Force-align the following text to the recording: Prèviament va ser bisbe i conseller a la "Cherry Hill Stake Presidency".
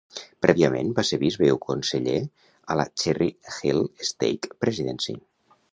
Prèviament 0.43 0.87
va 0.99 1.03
ser 1.09 1.19
bisbe 1.23 1.49
i 1.49 1.57
conseller 1.67 2.17
a 2.75 2.81
la 2.81 2.89
"Cherry 3.03 3.31
Hill 3.59 3.87
Stake 4.13 4.55
Presidency". 4.65 5.19